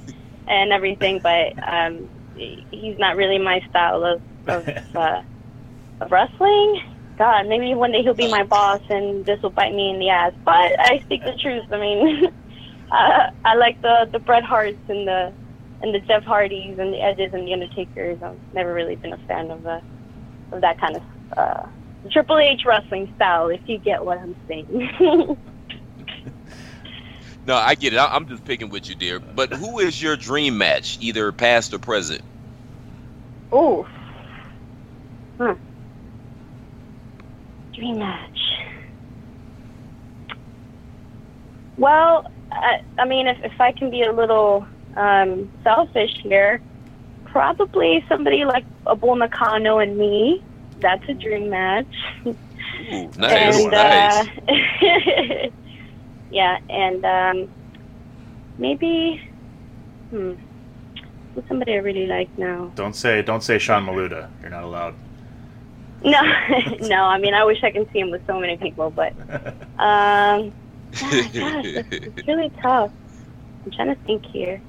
[0.49, 5.23] and everything, but um, he's not really my style of of, uh,
[6.01, 6.83] of wrestling.
[7.17, 10.09] God, maybe one day he'll be my boss and this will bite me in the
[10.09, 10.33] ass.
[10.45, 11.71] But I speak the truth.
[11.71, 12.27] I mean,
[12.91, 15.33] uh, I like the the Bret Harts and the
[15.83, 18.21] and the Jeff Hardys and the Edges and the Undertakers.
[18.23, 19.81] I've never really been a fan of uh,
[20.53, 21.03] of that kind of
[21.39, 21.67] uh,
[22.13, 23.49] Triple H wrestling style.
[23.49, 25.37] If you get what I'm saying.
[27.47, 27.97] No, I get it.
[27.97, 29.19] I- I'm just picking with you, dear.
[29.19, 32.23] But who is your dream match, either past or present?
[33.51, 33.89] Oh.
[35.39, 35.53] Hmm.
[37.75, 38.39] Dream match.
[41.79, 46.61] Well, I, I mean, if, if I can be a little um, selfish here,
[47.25, 50.45] probably somebody like a Bull Nakano and me.
[50.83, 51.87] That's a dream match.
[52.27, 52.35] Ooh,
[53.19, 54.29] nice, and, nice.
[54.49, 55.49] Uh,
[56.31, 57.49] yeah, and um,
[58.59, 59.21] maybe,
[60.11, 60.35] hmm,
[61.35, 62.73] who's somebody I really like now?
[62.77, 64.29] Don't say don't say Sean Maluta.
[64.41, 64.95] You're not allowed.
[66.03, 66.21] No,
[66.81, 67.05] no.
[67.05, 69.15] I mean, I wish I could see him with so many people, but
[69.79, 70.53] um,
[71.03, 72.93] oh gosh, it's, it's really tough.
[73.65, 74.63] I'm trying to think here.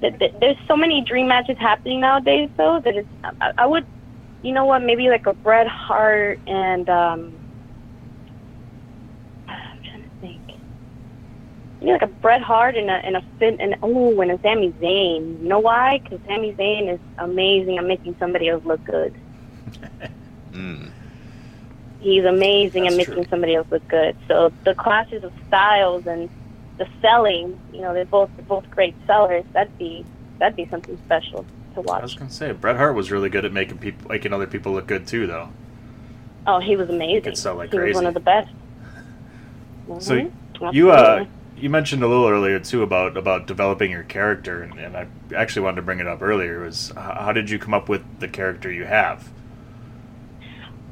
[0.00, 3.08] Th- th- There's so many dream matches happening nowadays, though that it's.
[3.40, 3.84] I, I would,
[4.42, 4.82] you know what?
[4.82, 7.32] Maybe like a Bret Hart and um.
[9.48, 10.40] I'm trying to think.
[11.80, 14.72] Maybe like a Bret Hart and a and a Finn and oh and a Sami
[14.72, 15.42] Zayn.
[15.42, 15.98] You know why?
[16.02, 19.14] Because Sami Zayn is amazing at making somebody else look good.
[20.52, 20.92] Mm.
[22.00, 23.26] He's amazing That's at making true.
[23.28, 24.16] somebody else look good.
[24.26, 26.30] So the clashes of styles and
[26.78, 29.44] the selling, you know, they're both they're both great sellers.
[29.52, 30.06] That'd be
[30.38, 31.44] that'd be something special
[31.82, 34.46] to I was gonna say Bret Hart was really good at making people making other
[34.46, 35.48] people look good too, though.
[36.46, 37.22] Oh, he was amazing.
[37.24, 38.48] could sell like he was one of the best.
[40.00, 40.72] So Mhm.
[40.72, 44.96] you uh you mentioned a little earlier too about about developing your character, and, and
[44.96, 46.60] I actually wanted to bring it up earlier.
[46.60, 49.30] Was how did you come up with the character you have?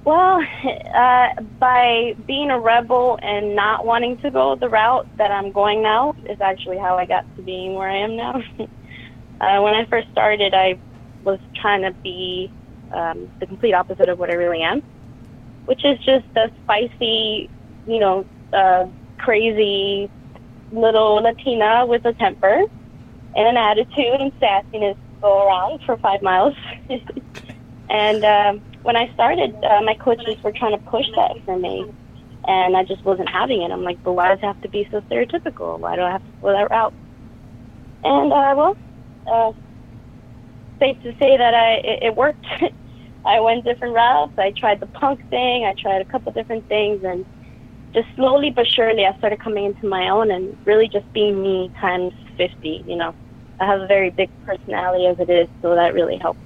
[0.05, 0.41] Well,
[0.95, 5.83] uh, by being a rebel and not wanting to go the route that I'm going
[5.83, 8.43] now is actually how I got to being where I am now.
[9.41, 10.79] uh, when I first started, I
[11.25, 12.51] was trying to be
[12.93, 14.83] um, the complete opposite of what I really am,
[15.67, 17.51] which is just a spicy,
[17.87, 18.87] you know, uh,
[19.19, 20.11] crazy
[20.71, 22.63] little Latina with a temper
[23.35, 26.55] and an attitude and sassiness go around for five miles.
[27.91, 31.85] and um, when I started, uh, my coaches were trying to push that for me,
[32.47, 33.71] and I just wasn't having it.
[33.71, 35.79] I'm like, but why does it have to be so stereotypical?
[35.81, 36.95] Why do I have to go that route?
[38.05, 38.77] And uh, well,
[39.29, 39.53] uh,
[40.79, 42.47] safe to say that I it, it worked.
[43.25, 44.39] I went different routes.
[44.39, 45.65] I tried the punk thing.
[45.65, 47.27] I tried a couple different things, and
[47.93, 51.71] just slowly but surely, I started coming into my own and really just being me
[51.81, 52.85] times fifty.
[52.87, 53.15] You know,
[53.61, 56.41] I have a very big personality as it is, so that really helped.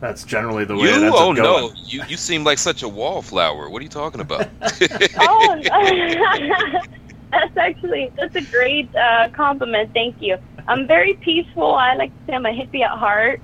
[0.00, 0.94] That's generally the way You?
[0.94, 3.70] it ends Oh up no, you you seem like such a wallflower.
[3.70, 4.48] What are you talking about?
[5.20, 6.80] oh,
[7.32, 9.92] that's actually that's a great uh, compliment.
[9.92, 10.36] Thank you.
[10.68, 11.74] I'm very peaceful.
[11.74, 13.40] I like to say I'm a hippie at heart,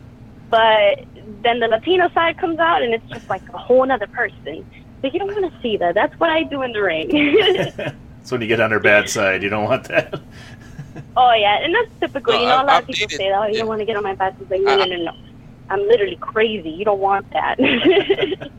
[0.51, 1.01] but
[1.43, 4.65] then the Latino side comes out, and it's just like a whole other person.
[5.03, 5.95] But you don't want to see that.
[5.95, 7.09] That's what I do in the ring.
[7.77, 9.43] That's when you get on her bad side.
[9.43, 10.21] You don't want that.
[11.17, 12.33] oh yeah, and that's typical.
[12.35, 13.59] No, you know, I- a lot I've of people dated- say, "Oh, you yeah.
[13.61, 15.13] don't want to get on my bad side." Like, no, no, no, no.
[15.71, 16.71] I'm literally crazy.
[16.71, 17.59] You don't want that.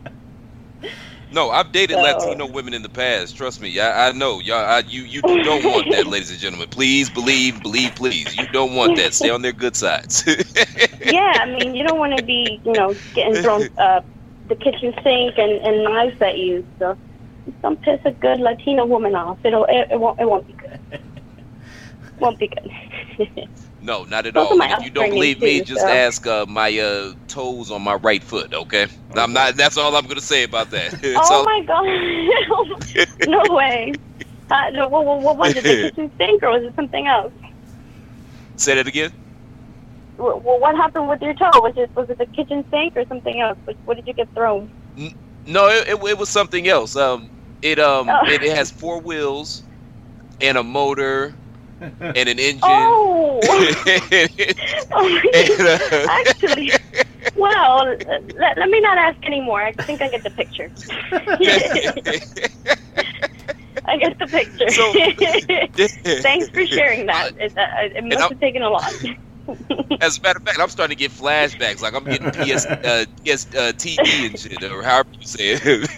[1.32, 3.36] no, I've dated So- Latino women in the past.
[3.36, 4.40] Trust me, I, I know.
[4.40, 6.68] Y'all, I, you you don't want that, ladies and gentlemen.
[6.70, 8.36] Please believe, believe, please.
[8.38, 9.14] You don't want that.
[9.14, 10.24] Stay on their good sides.
[11.02, 14.02] yeah, I mean, you don't want to be, you know, getting thrown uh,
[14.48, 16.66] the kitchen sink and, and knives at you.
[16.80, 16.98] So
[17.62, 19.40] don't piss a good Latino woman off.
[19.44, 20.80] It'll it, it won't it won't be good.
[22.20, 23.50] won't be good.
[23.82, 24.62] No, not at Those all.
[24.62, 25.88] And if you don't believe me, too, just so.
[25.88, 28.54] ask uh, my uh, toes on my right foot.
[28.54, 29.56] Okay, I'm not.
[29.56, 30.94] That's all I'm gonna say about that.
[31.16, 33.08] Oh all- my god!
[33.30, 33.94] no way.
[34.52, 35.66] Uh, no, what, what, what was it?
[35.66, 37.34] The kitchen sink, or was it something else?
[38.58, 39.14] Say that again.
[40.18, 41.50] Well, what happened with your toe?
[41.56, 43.58] Was it was it the kitchen sink or something else?
[43.66, 44.72] What, what did you get thrown?
[45.46, 46.96] No, it, it, it was something else.
[46.96, 48.22] Um, it um, Oh.
[48.28, 49.64] it, it has four wheels
[50.42, 51.38] and a motor
[51.82, 52.60] and an engine.
[52.64, 53.60] Oh, oh
[55.10, 56.72] my And, uh, actually,
[57.36, 57.86] Well,
[58.38, 59.62] let, let me not ask anymore.
[59.62, 60.72] I think I get the picture.
[63.86, 64.70] I get the picture.
[64.70, 64.94] So-
[66.22, 67.32] Thanks for sharing that.
[67.38, 67.64] It, uh,
[67.98, 68.92] it must have taken a lot.
[70.02, 71.82] As a matter of fact, I'm starting to get flashbacks.
[71.82, 75.90] Like I'm getting PS, uh, PS, uh, TE and shit, or however you say it.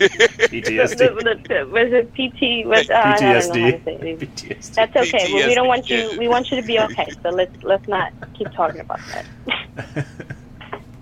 [0.78, 2.68] Was it, was it- was it PT?
[2.68, 3.84] Was, uh, I don't know how to PTSD.
[3.86, 4.20] say it.
[4.20, 4.76] PTSD.
[4.76, 5.28] That's okay.
[5.28, 6.14] Well, we don't want you.
[6.18, 7.16] We want you to be okay.
[7.24, 9.28] So let's let's not keep talking about that.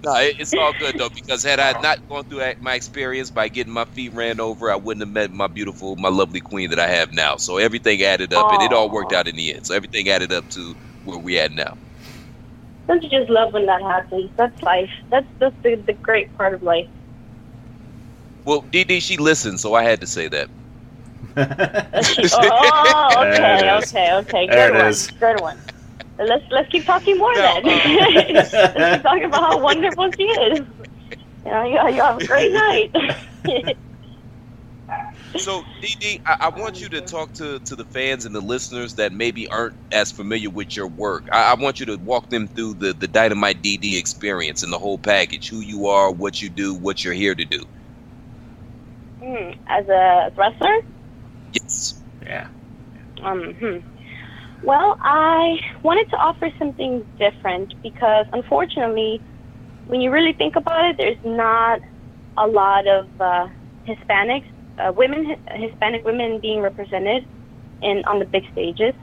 [0.04, 3.74] No, it's all good though because had I not gone through my experience by getting
[3.74, 6.88] my feet ran over, I wouldn't have met my beautiful, my lovely queen that I
[6.88, 7.38] have now.
[7.38, 9.66] So everything added up, and it all worked out in the end.
[9.66, 11.76] So everything added up to where we at now.
[12.90, 14.32] Don't you just love when that happens?
[14.38, 14.92] That's life.
[15.12, 16.90] That's that's the, the great part of life.
[18.46, 20.50] Well, DD, she listened, so I had to say that.
[22.34, 24.50] Oh, okay, There okay, okay.
[24.50, 24.90] Good There it one.
[24.90, 25.12] is.
[25.20, 25.62] Good one.
[26.20, 27.68] Let's let's keep talking more No, then.
[27.68, 27.80] Uh,
[28.76, 30.68] let's keep talking about how wonderful she is.
[31.46, 32.92] You know, you, you have a great night.
[35.38, 38.95] So, DD, I, I want you to talk to, to the fans and the listeners
[38.95, 41.27] that maybe aren't as familiar with your work.
[41.32, 44.80] I, I want you to walk them through the, the Dynamite DD experience and the
[44.80, 47.65] whole package who you are, what you do, what you're here to do.
[49.21, 50.75] Hmm, As a wrestler,
[51.53, 52.03] Yes.
[52.25, 52.47] yeah.
[53.23, 53.77] Um, hmm.
[54.61, 59.23] Well, I wanted to offer something different because, unfortunately,
[59.86, 61.82] when you really think about it, there's not
[62.38, 63.47] a lot of uh,
[63.88, 64.43] Hispanics,
[64.80, 67.25] uh, women, Hispanic women being represented
[67.82, 68.93] in on the big stages.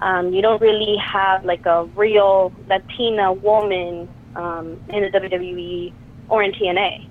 [0.00, 5.92] Um, you don't really have like a real Latina woman um, in the WWE
[6.28, 7.06] or in TNA.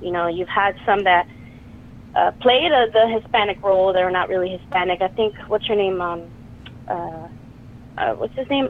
[0.00, 1.26] You know, you've had some that
[2.14, 3.92] uh, played uh, the Hispanic role.
[3.92, 5.02] They're not really Hispanic.
[5.02, 6.00] I think what's her name?
[6.00, 6.22] Um,
[6.88, 7.28] uh,
[7.98, 8.68] uh, what's his name?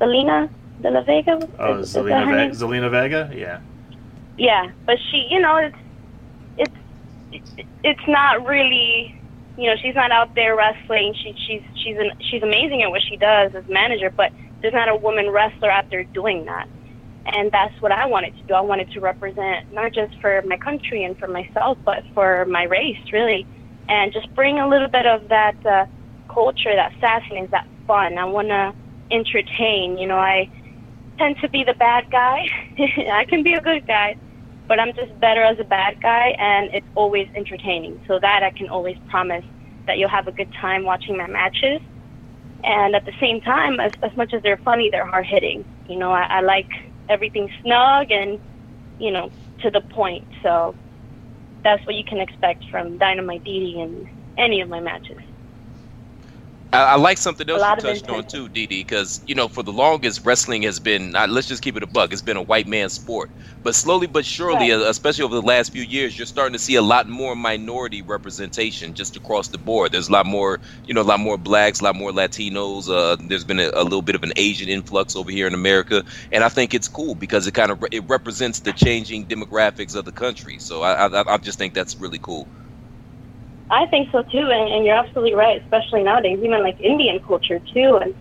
[0.00, 1.38] Selena De La Vega.
[1.58, 3.30] Oh, Is- that Zelina, her Ve- Zelina Vega?
[3.34, 3.60] Yeah.
[4.36, 5.76] Yeah, but she, you know, it's
[6.56, 6.83] it's it-
[7.82, 9.20] it's not really,
[9.56, 11.14] you know, she's not out there wrestling.
[11.14, 14.32] She she's she's an, she's amazing at what she does as manager, but
[14.62, 16.68] there's not a woman wrestler out there doing that.
[17.26, 18.54] And that's what I wanted to do.
[18.54, 22.64] I wanted to represent not just for my country and for myself, but for my
[22.64, 23.46] race, really,
[23.88, 25.86] and just bring a little bit of that uh,
[26.28, 28.18] culture, that sassiness, that fun.
[28.18, 28.74] I want to
[29.10, 29.98] entertain.
[29.98, 30.50] You know, I
[31.18, 32.46] tend to be the bad guy.
[33.12, 34.16] I can be a good guy,
[34.68, 38.00] but I'm just better as a bad guy, and it's always entertaining.
[38.06, 39.44] So that I can always promise
[39.86, 41.80] that you'll have a good time watching my matches.
[42.64, 45.64] And at the same time, as, as much as they're funny, they're hard hitting.
[45.88, 46.68] You know, I, I like
[47.10, 48.40] everything snug and,
[48.98, 50.26] you know, to the point.
[50.42, 50.74] So
[51.62, 54.08] that's what you can expect from Dynamite DD in
[54.38, 55.18] any of my matches.
[56.74, 59.72] I, I like something else you touched on too, DD, because you know for the
[59.72, 61.16] longest wrestling has been.
[61.16, 62.12] Uh, let's just keep it a buck.
[62.12, 63.30] It's been a white man's sport,
[63.64, 64.72] but slowly but surely, Right.
[64.72, 68.02] uh, especially over the last few years, you're starting to see a lot more minority
[68.02, 69.92] representation just across the board.
[69.92, 72.90] There's a lot more, you know, a lot more blacks, a lot more Latinos.
[72.90, 76.04] Uh, there's been a, a little bit of an Asian influx over here in America,
[76.32, 79.96] and I think it's cool because it kind of re- it represents the changing demographics
[79.96, 80.58] of the country.
[80.60, 82.50] So I, I, I just think that's really cool.
[83.74, 87.60] I think so too, and, and you're absolutely right, especially nowadays, even like Indian culture
[87.72, 88.14] too, and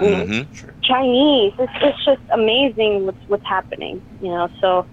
[0.00, 0.42] you know, hmm
[0.84, 1.52] Chinese.
[1.58, 4.48] It's, it's just amazing what's what's happening, you know.
[4.60, 4.86] So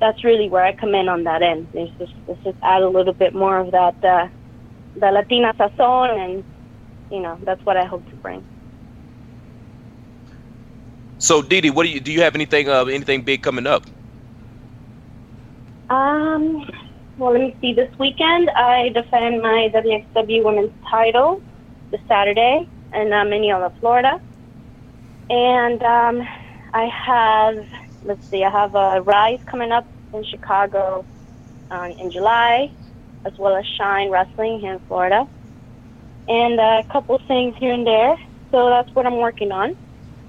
[0.00, 1.68] that's really where I come in on that end.
[1.72, 4.28] There's just let's just add a little bit more of that uh,
[4.96, 6.44] the Latina sazon, and
[7.10, 8.46] you know that's what I hope to bring.
[11.18, 12.12] So DD, what do you do?
[12.12, 13.84] You have anything uh, anything big coming up?
[15.90, 16.64] Um,
[17.16, 17.72] well, let me see.
[17.72, 21.40] This weekend, I defend my WXW Women's title
[21.90, 24.20] this Saturday in uh, Minneola, Florida.
[25.30, 26.26] And um,
[26.72, 27.66] I have,
[28.04, 31.04] let's see, I have a Rise coming up in Chicago
[31.70, 32.70] uh, in July,
[33.24, 35.28] as well as Shine Wrestling here in Florida.
[36.28, 38.16] And uh, a couple things here and there.
[38.50, 39.76] So that's what I'm working on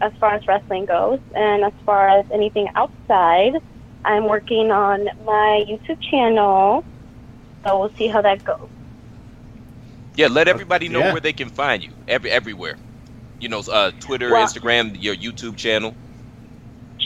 [0.02, 1.20] as far as wrestling goes.
[1.36, 3.56] And as far as anything outside,
[4.06, 6.84] I'm working on my YouTube channel,
[7.66, 8.70] so we'll see how that goes.
[10.16, 11.12] Yeah, let everybody know Yeah.
[11.12, 11.92] where they can find you.
[12.08, 12.78] Every everywhere.
[13.40, 15.94] You know, uh, Twitter, Well- Instagram, your YouTube channel.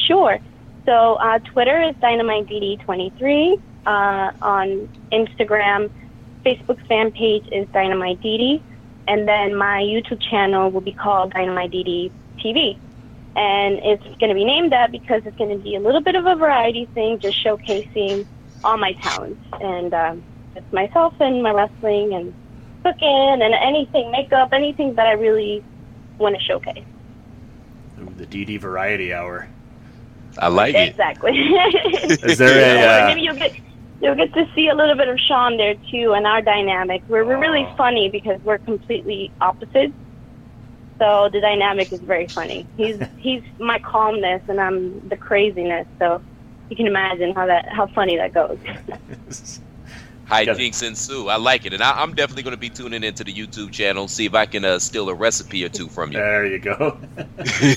[0.08, 0.38] Sure.
[0.86, 3.60] So uh, Twitter is DynamiteDD23.
[3.86, 5.90] Uh, on Instagram,
[6.46, 8.62] Facebook's fan page is Dynamite DD,
[9.08, 12.78] and then my YouTube channel will be called Dynamite DD TV.
[13.40, 16.16] And it's going to be named that because it's going to be a little bit
[16.16, 18.26] of a variety thing, just showcasing
[18.66, 19.42] all my talents.
[19.62, 20.24] And um,
[20.58, 22.34] it's myself and my wrestling and
[22.84, 25.64] cooking and anything, makeup, anything that I really
[26.18, 26.84] want to showcase.
[28.02, 29.48] Ooh, the DD Variety Hour.
[30.38, 30.90] I like it.
[30.90, 31.32] Exactly.
[31.40, 33.56] Is there a, uh, maybe you'll get
[34.02, 37.04] you'll get to see a little bit of Sean there too, and our dynamic.
[37.08, 39.94] We're we're really funny because we're completely opposites.
[41.00, 42.68] So the dynamic is very funny.
[42.78, 45.88] He's he's my calmness, and I'm the craziness.
[45.98, 46.22] So
[46.70, 48.60] you can imagine how that how funny that goes.
[50.30, 51.28] Hijinks ensue.
[51.28, 54.08] I like it, and I, I'm definitely going to be tuning into the YouTube channel,
[54.08, 56.20] see if I can uh, steal a recipe or two from you.
[56.20, 56.76] There you go.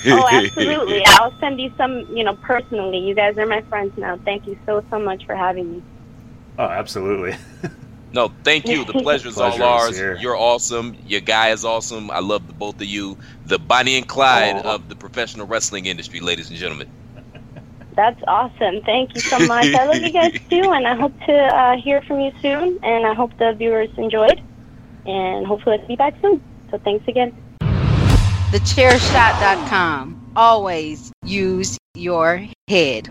[0.07, 1.03] oh, absolutely.
[1.07, 2.99] I'll send you some, you know, personally.
[2.99, 4.19] You guys are my friends now.
[4.19, 5.83] Thank you so so much for having me.
[6.59, 7.39] Oh, absolutely.
[8.13, 8.85] No, thank you.
[8.85, 9.97] The pleasure's all Pleasure is all ours.
[9.97, 10.17] here.
[10.17, 10.97] You're awesome.
[11.07, 12.11] Your guy is awesome.
[12.11, 13.17] I love the both of you.
[13.47, 14.75] The Bonnie and Clyde Aw.
[14.75, 16.89] of the professional wrestling industry, ladies and gentlemen.
[17.95, 18.81] That's awesome.
[18.83, 19.67] Thank you so much.
[19.75, 22.79] I love you guys too, and I hope to uh, hear from you soon.
[22.83, 24.41] And I hope the viewers enjoyed,
[25.07, 26.43] and hopefully I'll be back soon.
[26.71, 27.37] So thanks again.
[28.53, 30.33] TheChairShot.com.
[30.37, 33.11] Always use your head.